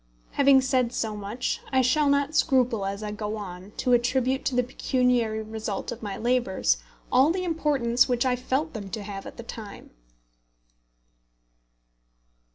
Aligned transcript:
Having 0.31 0.61
said 0.61 0.91
so 0.91 1.15
much, 1.15 1.61
I 1.71 1.83
shall 1.83 2.09
not 2.09 2.33
scruple 2.35 2.87
as 2.87 3.03
I 3.03 3.11
go 3.11 3.37
on 3.37 3.69
to 3.77 3.93
attribute 3.93 4.43
to 4.45 4.55
the 4.55 4.63
pecuniary 4.63 5.43
result 5.43 5.91
of 5.91 6.01
my 6.01 6.17
labours 6.17 6.77
all 7.11 7.29
the 7.29 7.43
importance 7.43 8.09
which 8.09 8.25
I 8.25 8.35
felt 8.35 8.73
them 8.73 8.89
to 8.89 9.03
have 9.03 9.27
at 9.27 9.37
the 9.37 9.43
time. 9.43 9.91